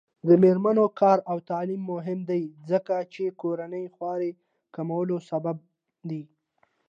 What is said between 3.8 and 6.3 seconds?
خوارۍ کمولو سبب دی.